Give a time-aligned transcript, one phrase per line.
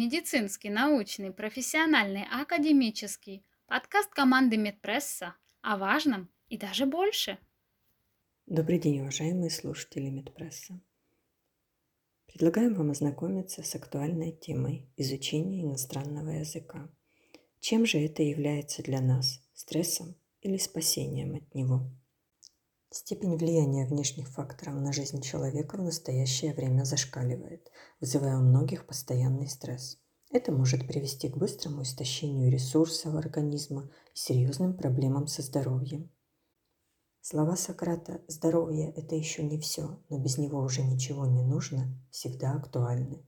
[0.00, 3.44] медицинский, научный, профессиональный, академический.
[3.66, 7.36] Подкаст команды Медпресса о важном и даже больше.
[8.46, 10.80] Добрый день, уважаемые слушатели Медпресса.
[12.26, 16.88] Предлагаем вам ознакомиться с актуальной темой изучения иностранного языка.
[17.60, 19.42] Чем же это является для нас?
[19.52, 21.82] Стрессом или спасением от него?
[22.92, 29.48] Степень влияния внешних факторов на жизнь человека в настоящее время зашкаливает, вызывая у многих постоянный
[29.48, 30.00] стресс.
[30.32, 36.10] Это может привести к быстрому истощению ресурсов организма и серьезным проблемам со здоровьем.
[37.20, 42.54] Слова Сократа «здоровье– это еще не все, но без него уже ничего не нужно» всегда
[42.54, 43.24] актуальны.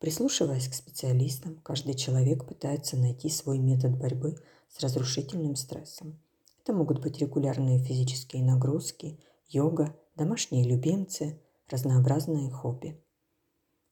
[0.00, 4.34] Прислушиваясь к специалистам, каждый человек пытается найти свой метод борьбы
[4.68, 6.20] с разрушительным стрессом–
[6.68, 13.02] это могут быть регулярные физические нагрузки, йога, домашние любимцы, разнообразные хобби.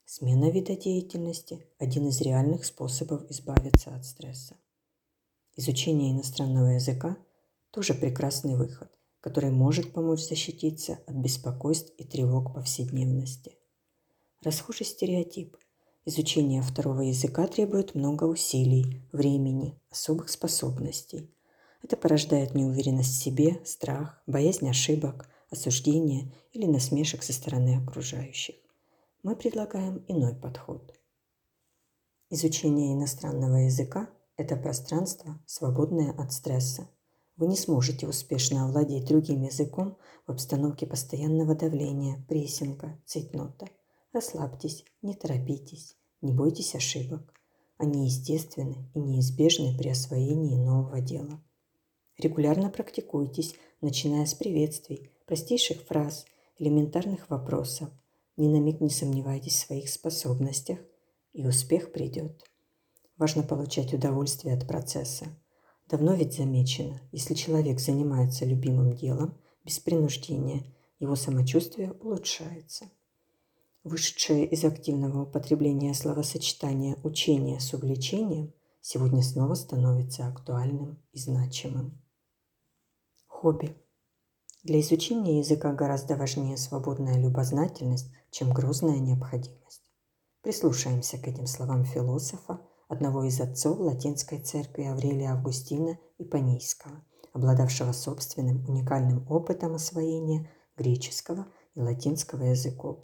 [0.04, 4.58] Смена вида деятельности– один из реальных способов избавиться от стресса.
[5.56, 7.16] Изучение иностранного языка–
[7.70, 8.90] тоже прекрасный выход,
[9.20, 13.56] который может помочь защититься от беспокойств и тревог повседневности.
[14.42, 15.56] Расхожий стереотип–
[16.04, 21.32] изучение второго языка требует много усилий, времени, особых способностей–
[21.86, 28.56] это порождает неуверенность в себе, страх, боязнь ошибок, осуждения или насмешек со стороны окружающих.
[29.22, 30.92] Мы предлагаем иной подход.
[32.28, 36.88] Изучение иностранного языка– это пространство, свободное от стресса.
[37.36, 43.68] Вы не сможете успешно овладеть другим языком в обстановке постоянного давления, прессинга, цейтнота.
[44.12, 47.32] Расслабьтесь, не торопитесь, не бойтесь ошибок.
[47.78, 51.40] Они естественны и неизбежны при освоении нового дела.
[52.18, 56.24] Регулярно практикуйтесь, начиная с приветствий, простейших фраз,
[56.58, 57.90] элементарных вопросов.
[58.38, 60.78] Ни на миг не сомневайтесь в своих способностях,
[61.34, 62.42] и успех придет.
[63.18, 65.26] Важно получать удовольствие от процесса.
[65.88, 70.64] Давно ведь замечено, если человек занимается любимым делом, без принуждения,
[70.98, 72.86] его самочувствие улучшается.
[73.84, 82.00] Вышедшее из активного употребления словосочетания «учение с увлечением» сегодня снова становится актуальным и значимым.
[83.46, 83.76] Хобби.
[84.64, 89.82] Для изучения языка гораздо важнее свободная любознательность, чем грозная необходимость.
[90.42, 98.68] Прислушаемся к этим словам философа, одного из отцов латинской церкви Аврелия Августина Ипанийского, обладавшего собственным
[98.68, 101.46] уникальным опытом освоения греческого
[101.76, 102.98] и латинского языков.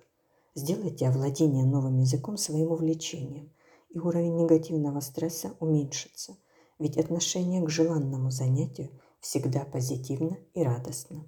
[0.57, 3.53] Сделайте овладение новым языком своим увлечением,
[3.91, 6.37] и уровень негативного стресса уменьшится,
[6.81, 8.91] ведь отношение к желанному занятию–
[9.23, 11.25] всегда позитивно и радостно.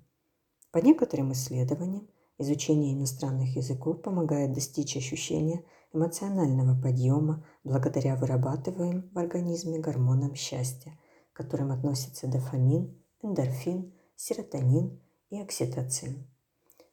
[0.72, 9.78] По некоторым исследованиям, изучение иностранных языков помогает достичь ощущения эмоционального подъема благодаря вырабатываемым в организме
[9.78, 10.98] гормонам счастья,
[11.32, 15.00] к которым относятся дофамин, эндорфин, серотонин
[15.30, 16.26] и окситоцин.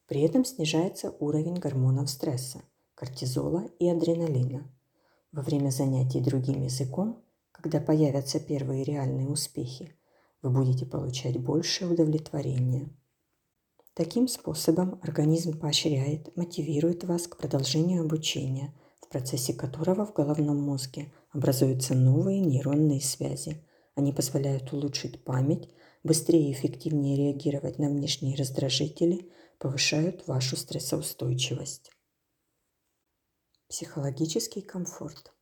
[0.07, 2.61] При этом снижается уровень гормонов стресса,
[2.93, 4.71] кортизола и адреналина.
[5.31, 9.95] Во время занятий другим языком, когда появятся первые реальные успехи,
[10.41, 12.89] вы будете получать большее удовлетворение.
[13.93, 21.13] Таким способом организм поощряет, мотивирует вас к продолжению обучения, в процессе которого в головном мозге
[21.31, 23.67] образуются новые нейронные связи.
[23.95, 25.69] Они позволяют улучшить память,
[26.03, 31.91] быстрее и эффективнее реагировать на внешние раздражители, повышают вашу стрессоустойчивость.
[33.67, 35.33] Психологический комфорт.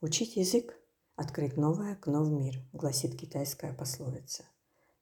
[0.00, 0.76] Учить язык
[1.16, 4.44] Открыть новое окно в мир, гласит китайская пословица.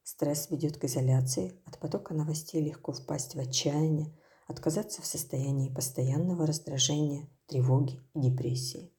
[0.02, 4.14] Стресс ведет к изоляции, от потока новостей легко впасть в отчаяние,
[4.46, 8.92] отказаться в состоянии постоянного раздражения, тревоги и депрессии.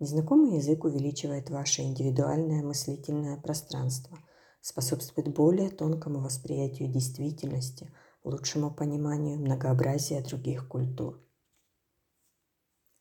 [0.00, 4.18] Незнакомый язык увеличивает ваше индивидуальное мыслительное пространство,
[4.60, 7.92] способствует более тонкому восприятию действительности,
[8.24, 11.24] лучшему пониманию многообразия других культур.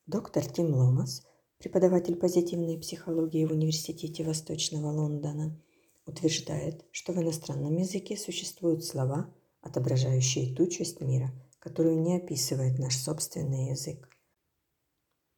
[0.06, 1.26] Доктор Тим Ломас–
[1.60, 5.62] преподаватель позитивной психологии в Университете Восточного Лондона,
[6.06, 12.98] утверждает, что в иностранном языке существуют слова, отображающие ту часть мира, которую не описывает наш
[12.98, 14.10] собственный язык.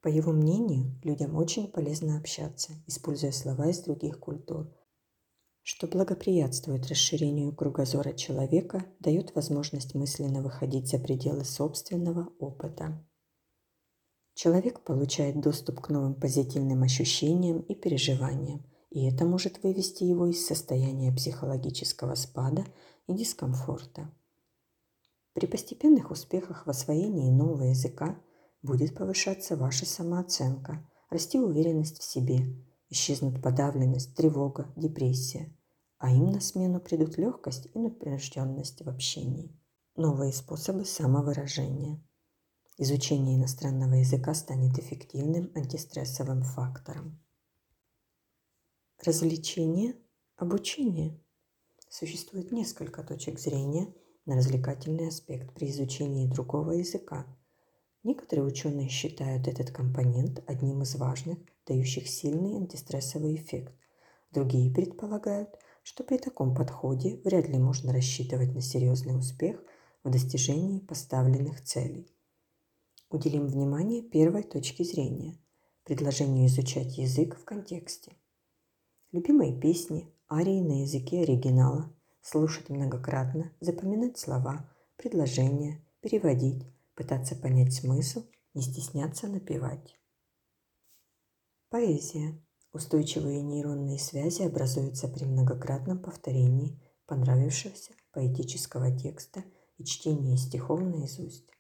[0.01, 4.71] По его мнению, людям очень полезно общаться, используя слова из других культур,
[5.63, 13.05] что благоприятствует расширению кругозора человека, дает возможность мысленно выходить за пределы собственного опыта.
[14.41, 20.43] Человек получает доступ к новым позитивным ощущениям и переживаниям, и это может вывести его из
[20.43, 22.65] состояния психологического спада
[23.05, 24.11] и дискомфорта.
[25.33, 28.19] При постепенных успехах в освоении нового языка
[28.63, 32.39] будет повышаться ваша самооценка, расти уверенность в себе,
[32.89, 35.55] исчезнут подавленность, тревога, депрессия,
[35.99, 39.55] а им на смену придут легкость и напряженность в общении.
[39.95, 42.01] Новые способы самовыражения.
[42.83, 47.21] Изучение иностранного языка станет эффективным антистрессовым фактором.
[49.05, 49.97] Развлечение,
[50.35, 51.21] обучение.
[51.89, 53.93] Существует несколько точек зрения
[54.25, 57.27] на развлекательный аспект при изучении другого языка.
[58.01, 61.37] Некоторые ученые считают этот компонент одним из важных,
[61.67, 63.75] дающих сильный антистрессовый эффект.
[64.31, 65.49] Другие предполагают,
[65.83, 69.63] что при таком подходе вряд ли можно рассчитывать на серьезный успех
[70.03, 72.11] в достижении поставленных целей.
[73.11, 75.37] Уделим внимание первой точке зрения–
[75.83, 78.15] предложению изучать язык в контексте.
[79.11, 86.63] Любимые песни, арии на языке оригинала, слушать многократно, запоминать слова, предложения, переводить,
[86.95, 88.23] пытаться понять смысл,
[88.53, 89.99] не стесняться напевать.
[91.69, 92.41] Поэзия.
[92.71, 99.43] Устойчивые нейронные связи образуются при многократном повторении понравившегося поэтического текста
[99.77, 101.51] и чтении стихов наизусть.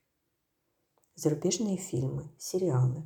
[1.23, 3.05] Зарубежные фильмы, сериалы.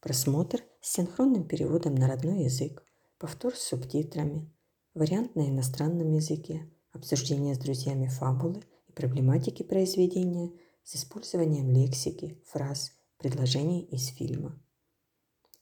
[0.00, 2.82] Просмотр с синхронным переводом на родной язык,
[3.18, 4.50] повтор с субтитрами,
[4.94, 10.50] вариант на иностранном языке, обсуждение с друзьями фабулы и проблематики произведения
[10.82, 14.58] с использованием лексики, фраз, предложений из фильма.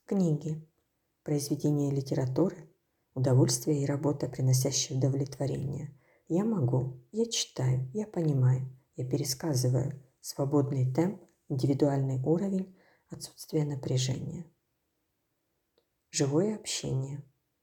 [0.05, 0.65] Книги.
[1.25, 2.71] Произведения литературы.
[3.15, 5.93] Удовольствие и работа, приносящие удовлетворение.
[6.29, 10.01] Я могу, я читаю, я понимаю, я пересказываю.
[10.21, 12.75] Свободный темп, индивидуальный уровень,
[13.11, 14.47] отсутствие напряжения.
[16.11, 17.23] Живое общение.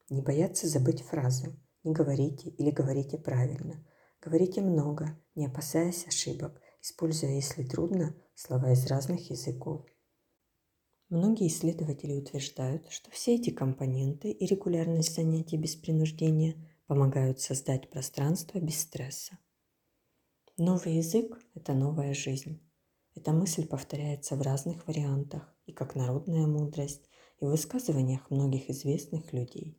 [0.09, 1.59] Не бояться забыть фразу.
[1.83, 3.83] Не говорите или говорите правильно.
[4.21, 9.85] Говорите много, не опасаясь ошибок, используя, если трудно, слова из разных языков.
[11.09, 16.55] Многие исследователи утверждают, что все эти компоненты и регулярность занятий без принуждения
[16.87, 19.37] помогают создать пространство без стресса.
[20.57, 22.66] Новый язык– это новая жизнь.
[23.17, 27.09] Эта мысль повторяется в разных вариантах и как народная мудрость,
[27.41, 29.75] и в высказываниях многих известных людей.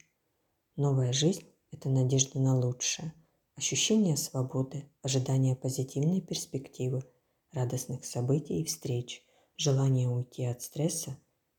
[0.75, 3.15] Новая жизнь– это надежда на лучшее,
[3.55, 7.05] ощущение свободы, ожидание позитивной перспективы,
[7.53, 9.25] радостных событий и встреч,
[9.57, 11.17] желание уйти от стресса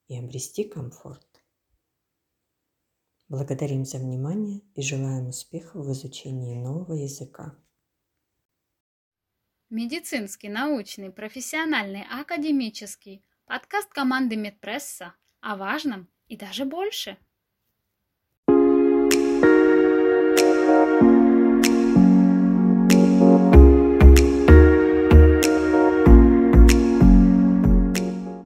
[0.09, 1.41] и обрести комфорт.
[3.29, 7.55] Благодарим за внимание и желаем успехов в изучении нового языка.
[9.69, 13.23] Медицинский, научный, профессиональный, академический.
[13.45, 17.17] Подкаст команды Медпресса о важном и даже больше.
[20.69, 21.18] thank you